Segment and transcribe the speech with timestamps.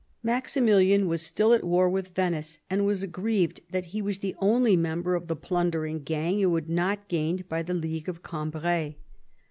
[0.23, 4.75] Maximilian was still at war with Venice, and was aggrieved that he was the only
[4.75, 8.95] member of the plundering gang who had not gained by the League of Cambrai.